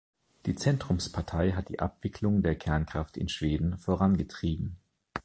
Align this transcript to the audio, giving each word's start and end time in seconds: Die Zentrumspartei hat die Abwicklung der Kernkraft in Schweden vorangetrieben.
Die 0.47 0.55
Zentrumspartei 0.55 1.51
hat 1.51 1.69
die 1.69 1.79
Abwicklung 1.79 2.41
der 2.41 2.55
Kernkraft 2.55 3.17
in 3.17 3.29
Schweden 3.29 3.77
vorangetrieben. 3.77 4.77